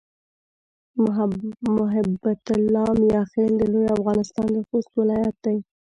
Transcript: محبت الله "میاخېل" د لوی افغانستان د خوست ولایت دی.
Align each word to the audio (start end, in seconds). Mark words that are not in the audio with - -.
محبت 1.73 2.41
الله 2.55 2.87
"میاخېل" 3.03 3.51
د 3.57 3.61
لوی 3.73 3.85
افغانستان 3.97 4.47
د 4.53 4.57
خوست 4.67 4.91
ولایت 4.99 5.35
دی. 5.45 5.57